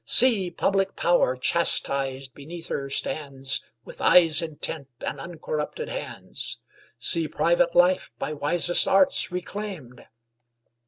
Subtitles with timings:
[0.03, 0.49] See!
[0.49, 6.57] public Power, chastised, beneath her stands, With eyes intent, and uncorrupted hands!
[6.97, 10.07] See private life by wisest arts reclaimed!